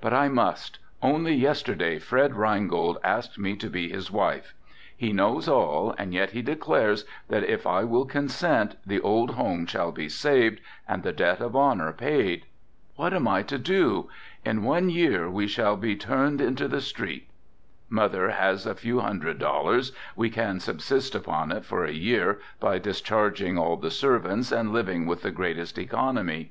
but 0.00 0.12
I 0.12 0.26
must, 0.28 0.80
only 1.02 1.36
yesterday 1.36 2.00
Fred 2.00 2.34
Reingold 2.34 2.98
asked 3.04 3.38
me 3.38 3.54
to 3.58 3.70
be 3.70 3.88
his 3.88 4.10
wife. 4.10 4.52
He 4.96 5.12
knows 5.12 5.46
all 5.46 5.94
and 5.96 6.12
yet 6.12 6.30
he 6.30 6.42
declares 6.42 7.04
that 7.28 7.44
if 7.44 7.64
I 7.64 7.84
will 7.84 8.04
consent, 8.04 8.74
the 8.84 8.98
old 9.00 9.36
home 9.36 9.66
shall 9.66 9.92
be 9.92 10.08
saved 10.08 10.60
and 10.88 11.04
the 11.04 11.12
debt 11.12 11.40
of 11.40 11.54
honor 11.54 11.92
paid. 11.92 12.46
What 12.96 13.14
am 13.14 13.28
I 13.28 13.44
to 13.44 13.56
do? 13.56 14.08
In 14.44 14.64
one 14.64 14.90
year 14.90 15.30
we 15.30 15.46
shall 15.46 15.76
be 15.76 15.94
turned 15.94 16.40
into 16.40 16.66
the 16.66 16.80
street. 16.80 17.28
Mother 17.88 18.30
has 18.30 18.66
a 18.66 18.74
few 18.74 18.98
hundred 18.98 19.38
dollars, 19.38 19.92
we 20.16 20.28
can 20.28 20.58
subsist 20.58 21.14
upon 21.14 21.52
it 21.52 21.64
for 21.64 21.84
a 21.84 21.92
year 21.92 22.40
by 22.58 22.80
discharging 22.80 23.56
all 23.56 23.76
the 23.76 23.92
servants 23.92 24.50
and 24.50 24.72
living 24.72 25.06
with 25.06 25.22
the 25.22 25.30
greatest 25.30 25.78
economy. 25.78 26.50